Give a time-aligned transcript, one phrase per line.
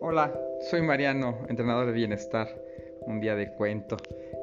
[0.00, 0.36] Hola,
[0.68, 2.60] soy Mariano, entrenador de bienestar.
[3.02, 3.98] Un día de cuento.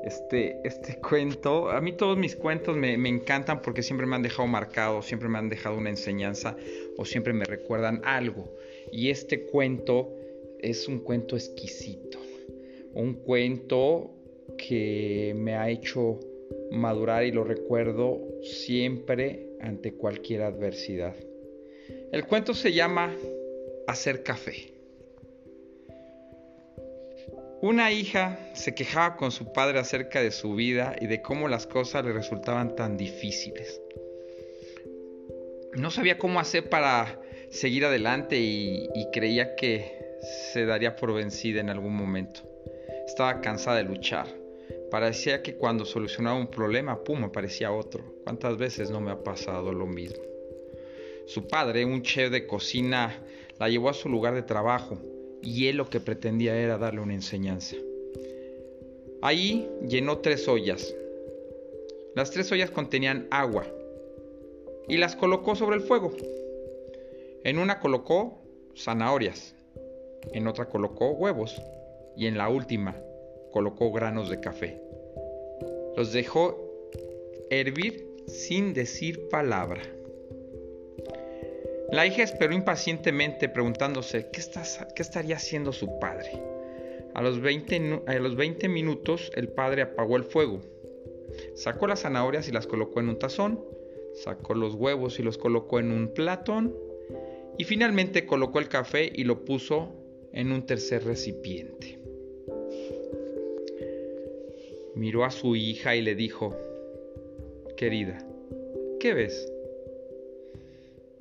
[0.06, 4.24] Este, este cuento, a mí todos mis cuentos me, me, encantan porque siempre me han
[4.24, 6.56] dejado marcado, siempre me han dejado una enseñanza
[6.98, 8.56] o siempre me recuerdan algo.
[8.94, 10.14] Y este cuento
[10.60, 12.20] es un cuento exquisito.
[12.94, 14.17] Un cuento
[14.58, 16.20] que me ha hecho
[16.72, 21.16] madurar y lo recuerdo siempre ante cualquier adversidad.
[22.12, 23.16] El cuento se llama
[23.88, 24.74] Hacer café.
[27.62, 31.66] Una hija se quejaba con su padre acerca de su vida y de cómo las
[31.66, 33.82] cosas le resultaban tan difíciles.
[35.74, 39.92] No sabía cómo hacer para seguir adelante y, creía que
[40.52, 42.42] se daría por vencida en algún momento.
[43.08, 44.28] Estaba cansada de luchar.
[44.90, 48.04] Parecía que cuando solucionaba un problema, pum, aparecía otro.
[48.24, 50.24] ¿Cuántas veces no me ha pasado lo mismo?
[51.26, 53.22] Su padre, un chef de cocina,
[53.60, 54.98] la llevó a su lugar de trabajo
[55.42, 57.76] y él lo que pretendía era darle una enseñanza.
[59.22, 60.96] Ahí llenó tres ollas.
[62.16, 63.68] Las tres ollas contenían agua
[64.88, 66.16] y las colocó sobre el fuego.
[67.44, 68.40] En una colocó
[68.76, 69.54] zanahorias,
[70.32, 71.62] en otra colocó huevos
[72.16, 72.96] y en la última
[73.52, 74.82] colocó granos de café.
[75.96, 76.68] Los dejó
[77.50, 79.82] hervir sin decir palabra.
[81.92, 84.42] La hija esperó impacientemente preguntándose qué,
[85.02, 86.32] estaría haciendo su padre.
[87.14, 90.60] A los, 20, a los 20 minutos el padre apagó el fuego.
[91.56, 93.64] Sacó las zanahorias y las colocó en un tazón.
[94.14, 96.76] Sacó los huevos y los colocó en un platón.
[97.58, 99.94] Y finalmente colocó el café y lo puso
[100.34, 102.00] en un tercer recipiente.
[104.98, 106.58] Miró a su hija y le dijo,
[107.78, 108.18] Querida,
[109.00, 109.54] ¿qué ves?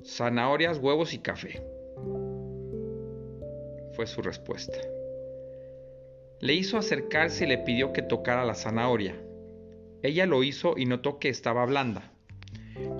[0.03, 1.61] zanahorias, huevos y café.
[3.91, 4.79] Fue su respuesta.
[6.39, 9.15] Le hizo acercarse y le pidió que tocara la zanahoria.
[10.01, 12.11] Ella lo hizo y notó que estaba blanda.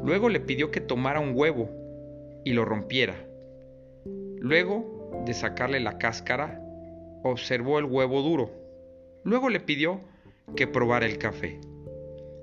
[0.03, 1.72] Luego le pidió que tomara un huevo
[2.44, 3.16] y lo rompiera.
[4.06, 6.62] Luego de sacarle la cáscara,
[7.24, 8.51] observó el huevo duro.
[9.24, 10.01] Luego le pidió
[10.56, 11.59] que probara el café.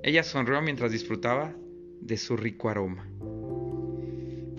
[0.02, 1.54] Ella sonrió mientras disfrutaba
[2.00, 3.08] de su rico aroma.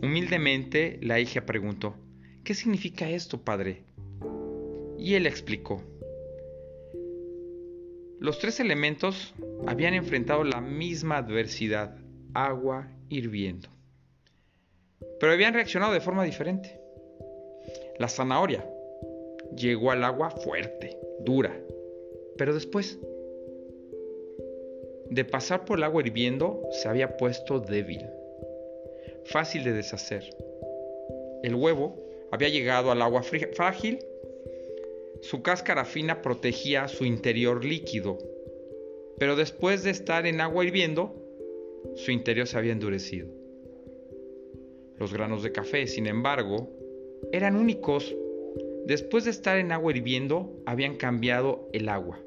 [0.01, 1.95] Humildemente la hija preguntó,
[2.43, 3.83] ¿qué significa esto, padre?
[4.97, 5.83] Y él explicó.
[8.19, 9.35] Los tres elementos
[9.67, 11.97] habían enfrentado la misma adversidad,
[12.33, 13.69] agua hirviendo,
[15.19, 16.79] pero habían reaccionado de forma diferente.
[17.99, 18.67] La zanahoria
[19.55, 21.55] llegó al agua fuerte, dura,
[22.37, 22.99] pero después
[25.15, 28.05] de pasar por el agua hirviendo se había puesto débil
[29.25, 30.23] fácil de deshacer.
[31.43, 31.95] El huevo
[32.31, 33.99] había llegado al agua frágil,
[35.21, 38.17] su cáscara fina protegía su interior líquido,
[39.17, 41.15] pero después de estar en agua hirviendo,
[41.95, 43.27] su interior se había endurecido.
[44.97, 46.69] Los granos de café, sin embargo,
[47.31, 48.15] eran únicos.
[48.85, 52.19] Después de estar en agua hirviendo, habían cambiado el agua.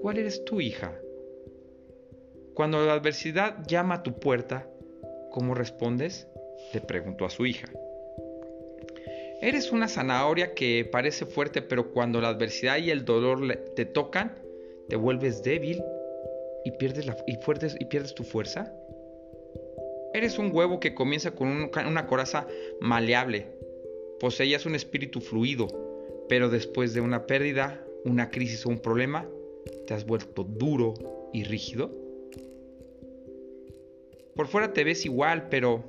[0.00, 1.00] ¿Cuál eres tu hija?
[2.54, 4.66] Cuando la adversidad llama a tu puerta,
[5.32, 6.28] ¿Cómo respondes?
[6.74, 7.66] le preguntó a su hija.
[9.40, 13.40] Eres una zanahoria que parece fuerte, pero cuando la adversidad y el dolor
[13.74, 14.34] te tocan,
[14.90, 15.82] te vuelves débil
[16.64, 18.72] y pierdes, tu fuerza.
[20.12, 22.46] Eres un huevo que comienza con una coraza
[22.80, 23.46] maleable.
[24.20, 25.66] Poseías un espíritu fluido,
[26.28, 29.26] pero después de una pérdida, una crisis o un problema,
[29.86, 30.92] te has vuelto duro
[31.32, 32.01] y rígido.
[34.34, 35.84] Por fuera te ves igual, pero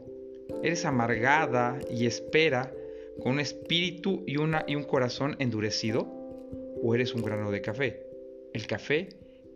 [0.64, 2.74] eres amargada y espera
[3.22, 6.08] con un espíritu y, una, y un corazón endurecido.
[6.82, 8.06] ¿O eres un grano de café?
[8.54, 9.10] El café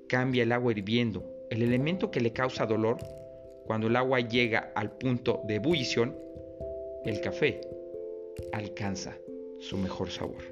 [0.07, 2.97] cambia el agua hirviendo, el elemento que le causa dolor.
[3.65, 6.15] Cuando el agua llega al punto de ebullición,
[7.03, 7.59] el café
[8.53, 9.17] alcanza
[9.59, 10.43] su mejor sabor.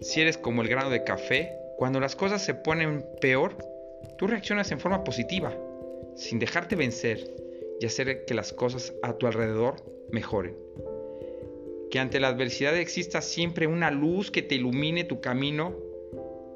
[0.00, 3.56] Si eres como el grano de café, cuando las cosas se ponen peor,
[4.16, 5.52] tú reaccionas en forma positiva
[6.16, 7.30] sin dejarte vencer
[7.80, 9.76] y hacer que las cosas a tu alrededor
[10.10, 10.56] mejoren.
[11.90, 15.76] Que ante la adversidad exista siempre una luz que te ilumine tu camino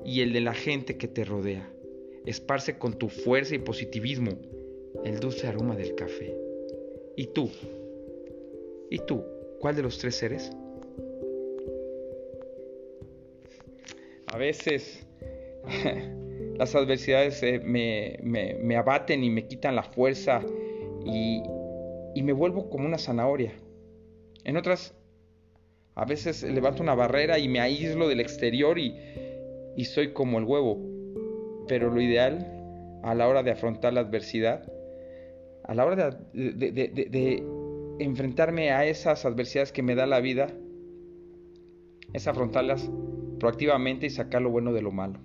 [0.04, 1.70] y el de la gente que te rodea.
[2.26, 4.32] Esparce con tu fuerza y positivismo
[5.04, 6.36] el dulce aroma del café.
[7.16, 7.50] ¿Y tú?
[8.90, 9.24] ¿Y tú?
[9.60, 10.50] ¿Cuál de los tres eres?
[14.26, 15.00] A veces
[16.60, 20.42] las adversidades eh, me, abaten y me quitan la fuerza
[21.06, 21.42] y,
[22.22, 23.54] me vuelvo como una zanahoria.
[24.44, 24.94] En otras,
[25.94, 28.94] a veces levanto una barrera y me aíslo del exterior y,
[29.74, 30.78] y soy como el huevo.
[31.66, 32.46] Pero lo ideal
[33.04, 34.70] a la hora de afrontar la adversidad,
[35.64, 37.42] a la hora de
[38.00, 40.48] enfrentarme a esas adversidades que me da la vida,
[42.12, 42.90] es afrontarlas
[43.38, 45.20] proactivamente y sacar lo bueno de lo malo.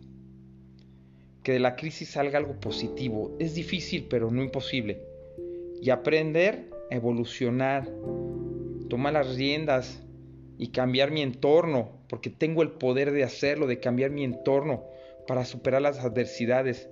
[1.46, 3.36] Que de la crisis salga algo positivo.
[3.40, 5.04] Es difícil, pero no imposible.
[5.80, 7.88] Y aprender a evolucionar,
[8.90, 10.02] tomar las riendas
[10.58, 14.86] y cambiar mi entorno, porque tengo el poder de hacerlo, de cambiar mi entorno
[15.28, 16.90] para superar las adversidades,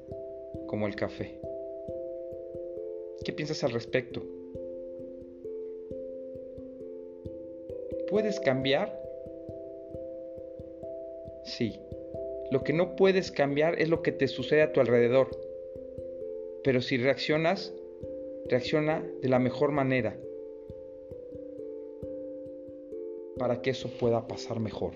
[0.68, 1.40] como el café.
[3.26, 4.24] ¿Qué piensas al respecto?
[8.08, 9.02] ¿Puedes cambiar?
[11.44, 11.80] Sí.
[12.52, 15.30] Lo que no puedes cambiar es lo que te sucede a tu alrededor.
[16.64, 17.74] Pero si reaccionas,
[18.50, 20.18] reacciona de la mejor manera
[23.38, 24.94] para que eso pueda pasar mejor.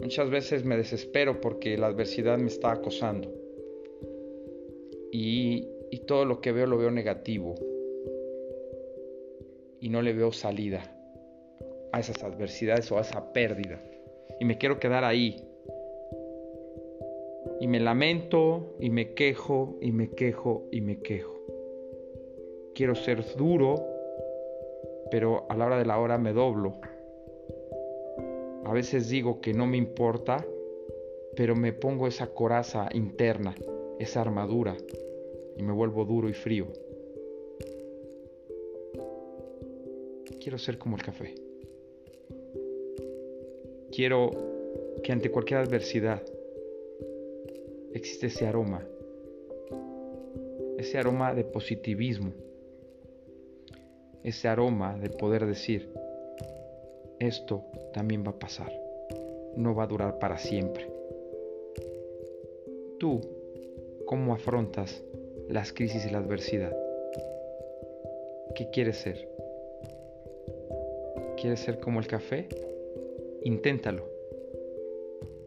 [0.00, 3.32] Muchas veces me desespero porque la adversidad me está acosando
[5.12, 7.54] y, y todo lo que veo lo veo negativo
[9.80, 10.96] y no le veo salida
[11.92, 13.80] a esas adversidades o a esa pérdida
[14.40, 15.48] y me quiero quedar ahí.
[17.60, 21.40] Y me lamento y me quejo y me quejo y me quejo.
[22.74, 23.76] Quiero ser duro,
[25.10, 26.74] pero a la hora de la hora me doblo.
[28.64, 30.44] A veces digo que no me importa,
[31.36, 33.54] pero me pongo esa coraza interna,
[33.98, 34.76] esa armadura,
[35.56, 36.66] y me vuelvo duro y frío.
[40.40, 41.41] Quiero ser como el café.
[43.94, 44.30] Quiero
[45.04, 46.22] que ante cualquier adversidad
[47.92, 48.82] existe ese aroma,
[50.78, 52.32] ese aroma de positivismo,
[54.24, 55.90] ese aroma de poder decir,
[57.18, 58.72] esto también va a pasar,
[59.56, 60.90] no va a durar para siempre.
[62.98, 63.20] Tú,
[64.06, 65.04] ¿cómo afrontas
[65.50, 66.74] las crisis y la adversidad?
[68.54, 69.28] ¿Qué quieres ser?
[71.36, 72.48] ¿Quieres ser como el café?
[73.44, 74.08] Inténtalo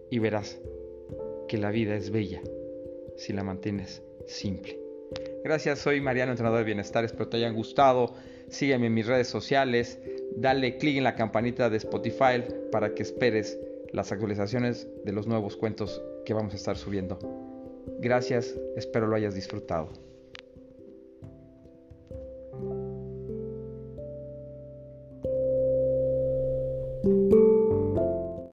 [0.09, 0.59] y verás
[1.47, 2.41] que la vida es bella
[3.15, 4.79] si la mantienes simple.
[5.43, 7.05] Gracias, soy Mariano, entrenador de bienestar.
[7.05, 8.13] Espero te hayan gustado.
[8.49, 9.99] Sígueme en mis redes sociales.
[10.35, 13.59] Dale clic en la campanita de Spotify para que esperes
[13.93, 17.19] las actualizaciones de los nuevos cuentos que vamos a estar subiendo.
[17.99, 19.89] Gracias, espero lo hayas disfrutado.